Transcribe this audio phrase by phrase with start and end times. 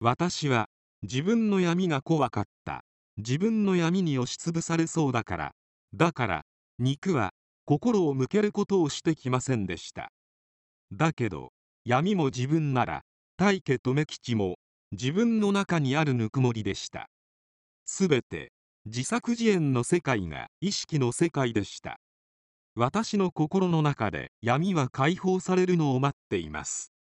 [0.00, 0.68] 私は
[1.02, 2.84] 自分の闇が怖かった。
[3.16, 5.52] 自分の闇に押しつぶされそうだから。
[5.94, 6.44] だから
[6.78, 7.32] 肉は
[7.64, 10.12] 心を向けることをしてきませんでした。
[10.92, 11.52] だけど
[11.84, 13.02] 闇も自分なら
[13.38, 14.56] 大家留吉も
[14.92, 17.08] 自分の中にあるぬくもりでした。
[17.86, 18.52] すべて
[18.84, 21.98] 自作自演の世界が意識の世界でした。
[22.74, 26.92] 私の心の中で闇は解放されるのを待っています。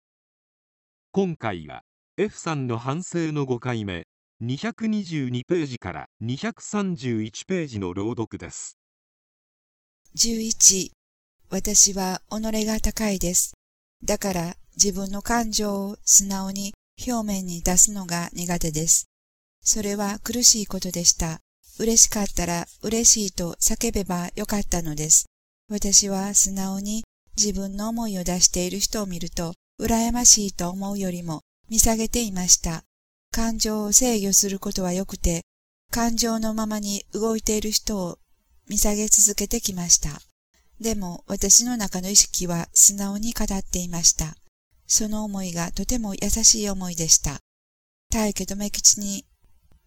[1.12, 1.84] 今回は
[2.18, 4.08] F さんの反省の5回目
[4.42, 8.78] 222ページから231ページの朗読です。
[10.16, 10.92] 11
[11.50, 13.52] 私は己が高いです。
[14.02, 16.74] だから自分の感情を素直に
[17.06, 19.10] 表面に出すのが苦手です。
[19.62, 21.40] それは苦しいことでした。
[21.80, 25.26] 嬉しかったら嬉しいと叫べばよかったのです。
[25.70, 27.04] 私は素直に
[27.36, 32.84] 自分の思いを出している人を見ると、羨ましいと思うよりも見下げていました。
[33.32, 35.42] 感情を制御することは良くて、
[35.92, 38.18] 感情のままに動いている人を
[38.68, 40.22] 見下げ続けてきました。
[40.80, 44.36] でも私の中の意識は素直に語っていました。
[44.88, 47.40] その思いがとても優しい思いでした。
[48.12, 49.26] 大家と目吉に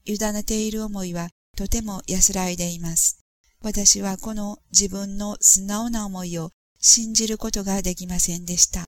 [0.05, 3.20] 委ねている思いはとても安らいでいます。
[3.61, 6.51] 私はこの自分の素直な思いを
[6.81, 8.85] 信じることができませんでした。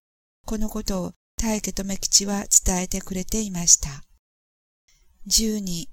[0.47, 4.05] このことを大家留吉は伝えてくれていました。
[5.27, 5.87] 12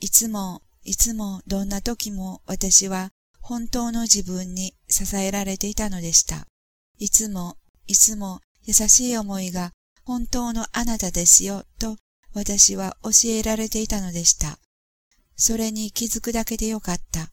[0.00, 3.10] いつも、いつもどんな時も私は
[3.42, 6.46] 本当の自分に支えられていたのでした。
[6.98, 9.72] いつも、いつも優しい思いが
[10.06, 11.98] 本当のあなたですよと
[12.32, 14.58] 私は教えられていたのでした。
[15.36, 17.30] それに気づくだけでよかった。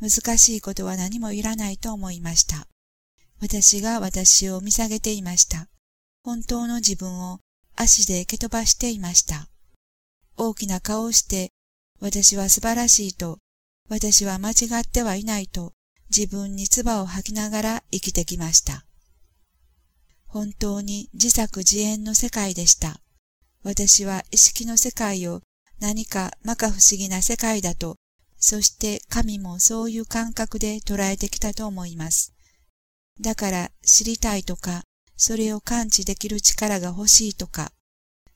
[0.00, 2.66] 難しいことは何もいらないと思いました。
[3.40, 5.68] 私が私を見下げていました。
[6.22, 7.40] 本当の自分を
[7.76, 9.48] 足で蹴飛ばしていました。
[10.36, 11.50] 大きな顔をして、
[12.00, 13.38] 私は素晴らしいと、
[13.88, 15.72] 私は間違ってはいないと、
[16.10, 18.84] 自分に唾を吐きながら生きてきました。
[20.26, 23.00] 本当に自作自演の世界でした。
[23.62, 25.42] 私は意識の世界を
[25.80, 27.96] 何か摩訶不思議な世界だと
[28.38, 32.32] そして神もそういう感覚で捉えてきたと思います。
[33.20, 34.84] だから知りたいとか、
[35.18, 37.72] それを感知できる力が欲しいとか、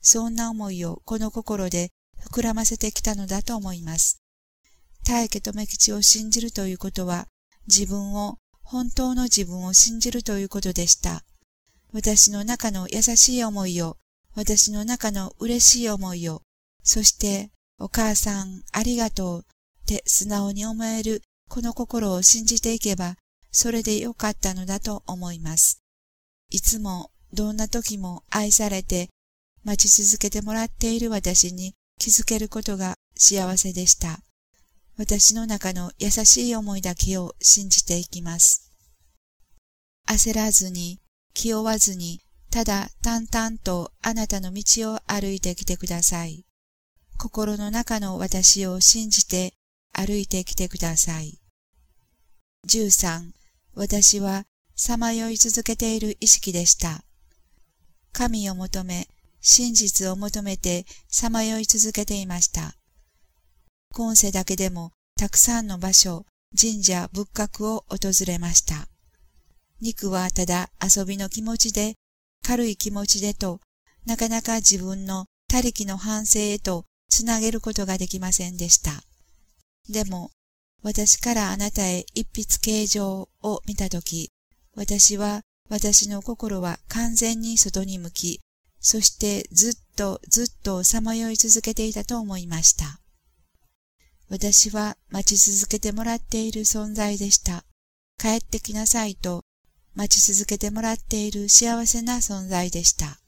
[0.01, 4.21] そんな思いをこの心で膨らませてきたのだと思います。
[5.05, 7.29] 大家と目吉を信じるということは、
[7.67, 11.25] 自分を、本当の自分を信じるということでした。
[11.93, 13.97] 私の中の優しい思いを、
[14.35, 16.43] 私の中の嬉しい思いを、
[16.83, 19.41] そして、お母さん、ありがとう、
[19.83, 23.17] って素直に思えるこの心を信じていけば、
[23.51, 25.82] それでよかったのだと思います。
[26.53, 29.09] いつも、どんな時も愛されて、
[29.65, 34.21] 待ち続けてもらっている私に気づけることが幸せでした。
[34.99, 38.71] 私の中の優しい思いだけを信じていきます。
[40.07, 41.01] 焦らずに、
[41.33, 42.21] 気負わずに、
[42.51, 46.45] ただ淡々とあなたの道を歩いてきてください。
[47.17, 49.55] 心の中の私を信じて
[49.93, 51.41] 歩いてきてください。
[52.69, 53.33] 13.
[53.75, 54.45] 私は
[54.85, 57.05] さまよい続けている意識でした。
[58.13, 59.07] 神を求め、
[59.41, 62.75] 真実を求めてさまよい続けていました。
[63.93, 66.27] 今世だけでもたくさんの場所、
[66.61, 68.89] 神社、仏閣を訪れました。
[69.81, 71.95] 肉はただ遊びの気持ちで、
[72.45, 73.61] 軽い気持ちでと、
[74.05, 79.05] なかなか自分の他力の反省へとつなげることができませんでした。
[79.89, 80.33] でも、
[80.83, 84.33] 私からあなたへ一筆形状を見たとき、
[84.75, 88.41] 私は、私の心は完全に外に向き、
[88.81, 93.01] そしてずっとずっとさまよい続けていたと思いました。
[94.29, 97.65] 私は待ち続けてもらっている存在でした。
[98.19, 99.45] 帰ってきなさいと
[99.95, 103.19] 待ち続けてもらっている幸せな存在でした。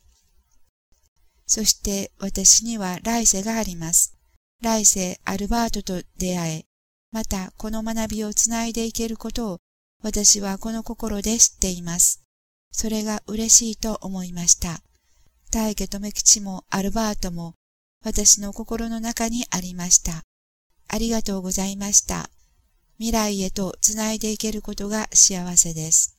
[1.47, 4.17] そして私には来世があります。
[4.63, 6.67] 来世アルバートと出会え、
[7.13, 9.59] またこの学びをつないでいけることを
[10.05, 12.23] 私はこの心で知っています。
[12.71, 14.83] それが嬉しいと思いました。
[15.51, 17.55] 大家留吉もアルバートも
[18.05, 20.21] 私の心の中にありました。
[20.89, 22.29] ありがとうございました。
[22.99, 26.19] 未来へとつないでいけることが幸せです。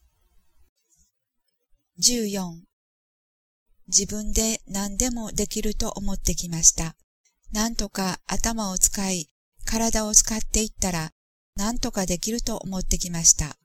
[2.00, 2.62] 14
[3.88, 6.96] 自分で何でもできると思ってきました。
[7.52, 9.30] なんとか頭を使い、
[9.64, 11.12] 体を使っていったら、
[11.56, 13.56] なんとかできると思ってきました。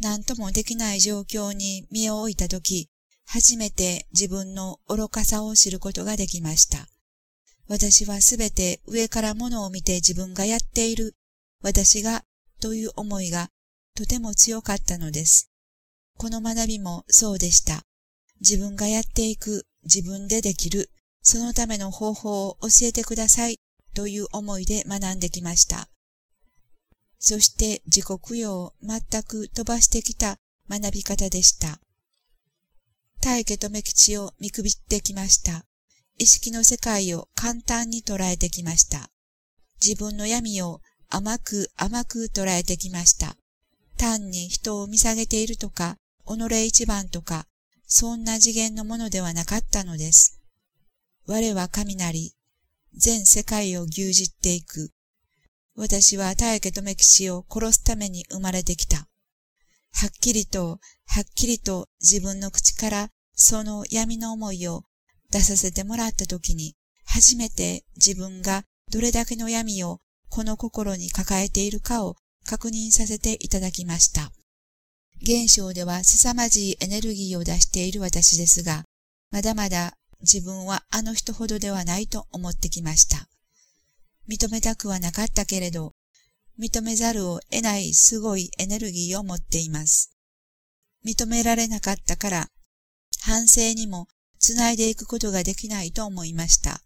[0.00, 2.88] なんともできない状況に身を置いたとき、
[3.26, 6.88] 初めて自分の愚かさを知ることができました。
[7.66, 11.16] 私はすべて上からものを見て自分がやっている、
[11.62, 12.24] 私が、
[12.60, 13.50] という思いが
[13.94, 15.50] とても強かったのです。
[16.16, 17.82] この学びもそうでした。
[18.40, 20.90] 自分がやっていく、自分でできる、
[21.22, 23.58] そのための方法を教えてください
[23.94, 25.88] という思いで学んできました。
[27.26, 30.36] そして自己供養を全く飛ばしてきた
[30.68, 31.80] 学び方でした。
[33.22, 35.64] 大家留吉を見くびってきました。
[36.18, 39.08] 意識の世界を簡単に捉えてきました。
[39.82, 43.38] 自分の闇を甘く甘く捉えてきました。
[43.96, 47.46] 単に人を見下げているとか、己一番とか、
[47.86, 50.42] そんな次元のものではなかったのです。
[51.24, 52.34] 我は神なり、
[52.94, 54.90] 全世界を牛耳っていく。
[55.76, 59.08] 私は大家留吉を殺すために生まれてきた。
[59.92, 64.84] はっきりと、はっきりと自分の口からその闇の思いを
[65.30, 72.16] 出させてもらったときに、初めて自分がどれだけの闇をこの心に抱えているかを
[72.46, 74.32] 確認させていただきました。
[75.22, 78.84] 現象では凄まじいエネルギーを出している私ですが、
[79.30, 83.28] まだまだ自分はあの人ほどではないと思ってきました。
[84.28, 85.92] 認めたくはなかったけれど、
[86.58, 90.12] 認めざるを得ないすごいエネルギーを持っています。
[91.04, 92.50] 認められなかったから、
[93.20, 96.80] 反省にも繋いでいくことができないと思いました。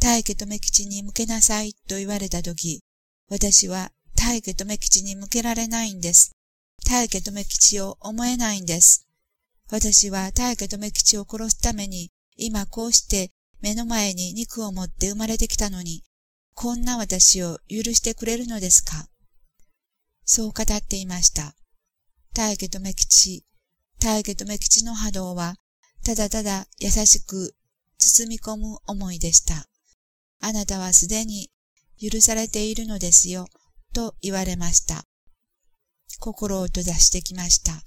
[0.00, 2.82] 大家留吉に向けなさいと言われたとき、
[3.28, 6.32] 私は大家留吉に向けられないんです。
[6.86, 9.06] 大家留吉を思えないんです。
[9.70, 16.02] 私は大家留吉を殺すために、今こうして目の前に肉を持って生まれてきたのに、
[16.54, 19.08] こんな私を許してくれるのですか？
[20.24, 21.54] そう語っていました。
[22.32, 23.44] 大家留吉、
[24.00, 25.56] 大家留吉の波動は、
[26.04, 27.54] ただただ優しく
[27.98, 29.66] 包み込む思いでした。
[30.40, 31.50] あなたはすでに
[32.00, 33.46] 許されているのですよ。
[33.92, 35.04] と言われました。
[36.20, 37.82] 心を閉ざしてきました。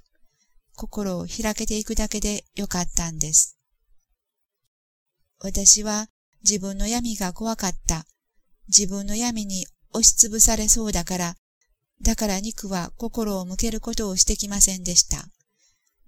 [0.76, 3.58] 心を開けていくだけでよかったんです。
[5.40, 6.08] 私は
[6.42, 8.04] 自分の闇が怖かった。
[8.68, 11.36] 自分の闇に押しつぶされそうだから、
[12.02, 15.28] だから肉は心を向けることをしてきませんでした。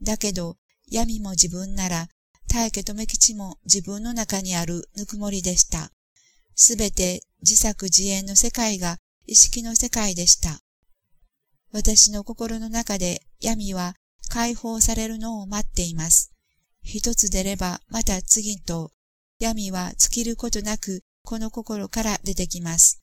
[0.03, 0.57] だけど、
[0.89, 2.09] 闇も自分なら、
[2.49, 5.93] 大家留吉も自分の中にあるぬくもりでした。
[6.55, 10.61] すべて自作自演の世界が意識の世界でした。
[11.73, 13.95] 私の心の中で闇は
[14.29, 16.33] 解放されるのを待っています。
[16.83, 18.91] 一つ出ればまた次と
[19.39, 23.03] 闇は尽きることなくこの心から出てきます。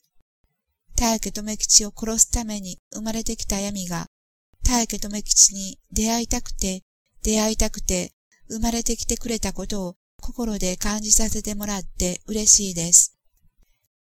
[0.95, 4.07] 大家留吉を殺すために生まれてきた闇が
[4.63, 6.83] 大家留吉に出会いたくて
[7.23, 8.13] 出会いたくて
[8.49, 13.15] 生まれてきてくれたことを心で感じさせてもらって嬉しいです。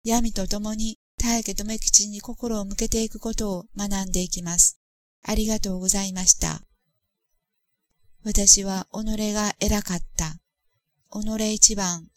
[0.04, 4.78] 闇と共に大家留吉に心を向けていくことを学んでいきます。
[5.22, 6.62] ありがとうございました。
[8.24, 10.36] 私は己が偉かった。
[11.10, 12.08] 己一番、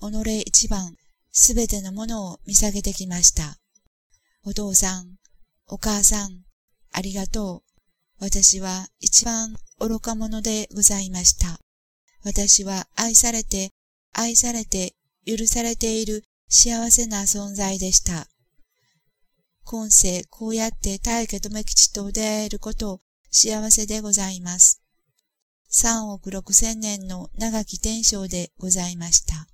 [0.00, 0.96] 己一番、
[1.36, 3.58] すべてのものを見下げてきました。
[4.44, 5.16] お父さん、
[5.66, 6.44] お母さん、
[6.92, 7.62] ありがとう。
[8.20, 11.58] 私は一番愚か者でございました。
[12.22, 13.72] 私は愛されて、
[14.12, 14.94] 愛されて、
[15.26, 18.28] 許されている幸せな存在でした。
[19.64, 23.00] 今世こうやって大家留吉と出会えること
[23.32, 24.82] 幸せでございます。
[25.68, 29.48] 三億六千年の長き天正でございました。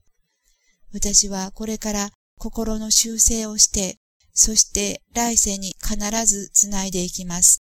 [0.92, 3.98] 私はこれから心の修正をして、
[4.32, 7.62] そして来世に必ずつないでいきます。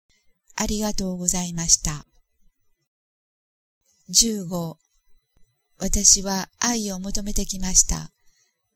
[0.57, 2.07] ありがとうございました。
[4.11, 4.77] 15
[5.79, 8.11] 私は愛を求めてきました。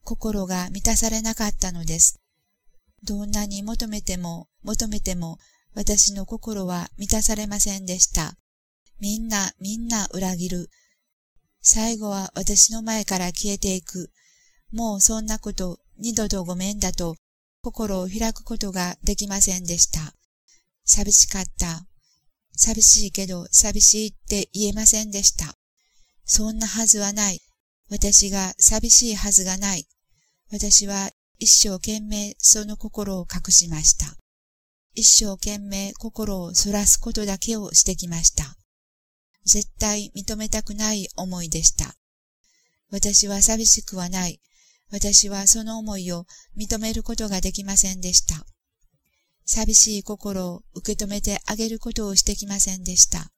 [0.03, 2.21] 心が満たされなかったのです。
[3.03, 5.39] どんなに求めても求めても
[5.75, 8.37] 私の心は満たされませんでした。
[9.01, 10.71] みんなみんな裏切る。
[11.61, 14.11] 最後は私の前から消えていく。
[14.75, 17.14] もうそんなこと二度とごめんだと
[17.62, 20.14] 心を開くことができませんでした。
[20.85, 21.87] 寂しかった。
[22.57, 25.54] 寂しいけど寂しいって言えませんでした。
[26.25, 27.40] そんなはずはない。
[27.88, 29.87] 私が寂しいはずがない。
[30.50, 34.16] 私は一生懸命その心を隠しました。
[34.95, 38.57] 一生懸命心を反らすことだけをしてきました。
[39.45, 41.95] 絶対認めたくない思いでした。
[42.90, 44.40] 私は寂しくはない。
[44.95, 46.25] 私はその思いを
[46.57, 48.47] 認めることができませんでした。
[49.45, 53.33] 寂しい心を受け止めてあげることをしてきませんでした。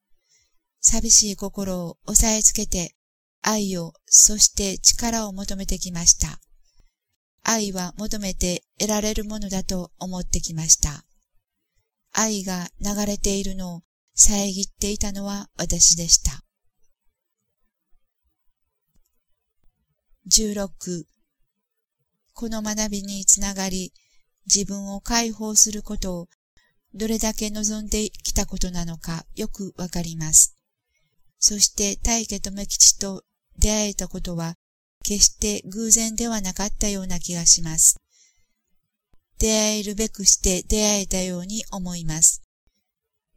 [0.83, 2.95] 寂しい心を押さえつけて
[3.41, 6.41] 愛を、そして力を求めてきました。
[7.43, 11.07] 愛は求めて得られるものだと思ってきました。
[12.13, 13.83] 愛が流れているのを
[14.15, 16.43] 遮っていたのは私でした。
[20.29, 21.15] 16
[22.37, 23.95] この学びにつながり、
[24.45, 26.28] 自分を解放することを
[26.95, 30.55] どれだけ望んできたことなのかよくわかります。
[31.38, 33.25] そして大家智吉と
[33.59, 34.57] 出会えたことは
[35.02, 37.97] 決して偶然ではなかったような気がします。
[39.38, 42.43] 出会えるべくして出会えたように思います。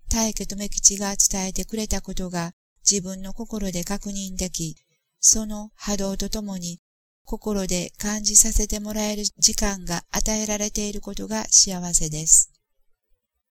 [0.09, 2.51] 大家留吉が伝えてくれたことが
[2.89, 4.75] 自分の心で確認でき、
[5.21, 6.81] その波動とともに
[7.29, 12.58] 心で感じさせてもらえる時間が与えられていることが幸せです。